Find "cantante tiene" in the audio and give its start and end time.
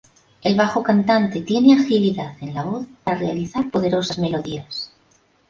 0.81-1.75